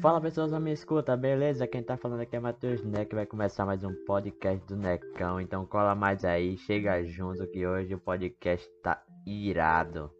Fala 0.00 0.18
pessoas, 0.18 0.50
me 0.52 0.72
escuta, 0.72 1.14
beleza? 1.14 1.66
Quem 1.66 1.82
tá 1.82 1.94
falando 1.94 2.20
aqui 2.20 2.34
é 2.34 2.40
Matheus 2.40 2.82
Neck, 2.82 3.14
vai 3.14 3.26
começar 3.26 3.66
mais 3.66 3.84
um 3.84 3.94
podcast 4.06 4.66
do 4.66 4.74
Necão, 4.74 5.38
então 5.38 5.66
cola 5.66 5.94
mais 5.94 6.24
aí, 6.24 6.56
chega 6.56 7.04
junto 7.04 7.46
que 7.48 7.66
hoje 7.66 7.94
o 7.94 7.98
podcast 7.98 8.66
tá 8.82 9.02
irado. 9.26 10.10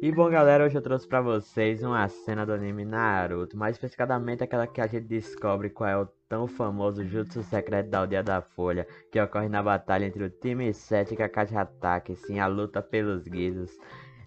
E 0.00 0.10
bom 0.10 0.30
galera, 0.30 0.64
hoje 0.64 0.78
eu 0.78 0.80
trouxe 0.80 1.06
pra 1.06 1.20
vocês 1.20 1.82
uma 1.82 2.08
cena 2.08 2.46
do 2.46 2.52
anime 2.54 2.82
Naruto, 2.82 3.58
mais 3.58 3.76
especificamente 3.76 4.42
aquela 4.42 4.66
que 4.66 4.80
a 4.80 4.86
gente 4.86 5.06
descobre 5.06 5.68
qual 5.68 5.90
é 5.90 5.98
o 5.98 6.08
tão 6.30 6.46
famoso 6.46 7.04
Jutsu 7.04 7.42
Secreto 7.42 7.90
da 7.90 7.98
Aldeia 7.98 8.22
da 8.22 8.40
Folha, 8.40 8.86
que 9.12 9.20
ocorre 9.20 9.50
na 9.50 9.62
batalha 9.62 10.06
entre 10.06 10.24
o 10.24 10.30
time 10.30 10.72
7 10.72 11.12
e 11.12 11.16
Kakashi 11.16 11.54
Hatake, 11.54 12.16
sim, 12.16 12.38
a 12.38 12.46
luta 12.46 12.80
pelos 12.80 13.28
guizos. 13.28 13.70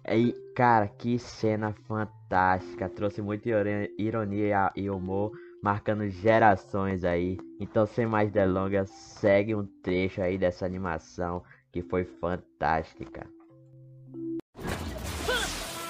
E, 0.08 0.32
cara, 0.54 0.88
que 0.88 1.18
cena 1.18 1.72
fantástica. 1.86 2.88
Trouxe 2.88 3.22
muita 3.22 3.48
ironia 3.96 4.72
e 4.74 4.90
humor, 4.90 5.30
marcando 5.62 6.08
gerações 6.08 7.04
aí. 7.04 7.38
Então, 7.60 7.86
sem 7.86 8.04
mais 8.04 8.30
delongas, 8.30 8.90
segue 8.90 9.54
um 9.54 9.64
trecho 9.82 10.20
aí 10.20 10.36
dessa 10.36 10.66
animação 10.66 11.42
que 11.70 11.82
foi 11.82 12.04
fantástica. 12.04 13.26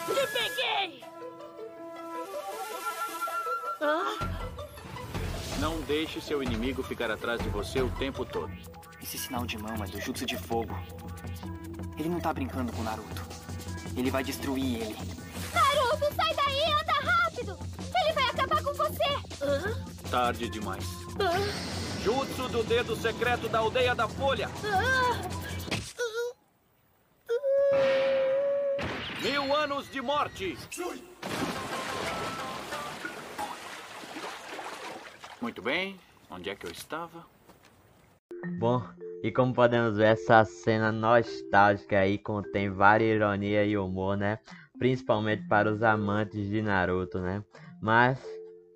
Te 0.06 0.26
peguei! 0.32 1.00
Não 5.58 5.80
deixe 5.82 6.20
seu 6.20 6.42
inimigo 6.42 6.82
ficar 6.82 7.10
atrás 7.10 7.40
de 7.42 7.48
você 7.48 7.80
o 7.80 7.90
tempo 7.92 8.24
todo. 8.24 8.52
Esse 9.02 9.16
sinal 9.16 9.46
de 9.46 9.58
mão 9.58 9.74
é 9.74 9.86
do 9.88 10.00
Jutsu 10.00 10.26
de 10.26 10.36
Fogo. 10.36 10.74
Ele 11.98 12.08
não 12.08 12.20
tá 12.20 12.32
brincando 12.32 12.72
com 12.72 12.82
Naruto. 12.82 13.41
Ele 13.96 14.10
vai 14.10 14.24
destruir 14.24 14.82
ele. 14.82 14.96
Naruto, 15.52 16.14
sai 16.14 16.34
daí, 16.34 16.64
anda 16.72 16.92
rápido! 16.92 17.58
Ele 17.94 18.12
vai 18.12 18.24
acabar 18.24 18.62
com 18.62 18.72
você! 18.74 20.08
Tarde 20.10 20.48
demais. 20.48 20.84
Jutsu 22.02 22.48
do 22.48 22.64
dedo 22.64 22.96
secreto 22.96 23.48
da 23.48 23.58
aldeia 23.58 23.94
da 23.94 24.08
Folha. 24.08 24.48
Mil 29.22 29.54
anos 29.54 29.90
de 29.90 30.00
morte. 30.00 30.58
Muito 35.40 35.62
bem. 35.62 35.98
Onde 36.30 36.50
é 36.50 36.56
que 36.56 36.66
eu 36.66 36.70
estava? 36.70 37.24
Bom, 38.58 38.82
e 39.22 39.30
como 39.30 39.54
podemos 39.54 39.96
ver, 39.96 40.06
essa 40.06 40.44
cena 40.44 40.90
nostálgica 40.90 41.98
aí 42.00 42.18
contém 42.18 42.70
várias 42.70 43.16
ironia 43.16 43.64
e 43.64 43.76
humor, 43.76 44.16
né? 44.16 44.38
Principalmente 44.78 45.46
para 45.46 45.70
os 45.72 45.82
amantes 45.82 46.48
de 46.48 46.60
Naruto, 46.60 47.20
né? 47.20 47.44
Mas 47.80 48.20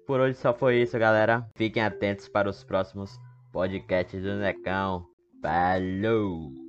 por 0.07 0.21
hoje 0.21 0.39
só 0.39 0.55
foi 0.55 0.83
isso, 0.83 0.97
galera. 0.99 1.45
Fiquem 1.57 1.83
atentos 1.83 2.29
para 2.29 2.49
os 2.49 2.63
próximos 2.63 3.19
podcasts 3.53 4.23
do 4.23 4.37
Necão. 4.37 5.05
Falou! 5.43 6.66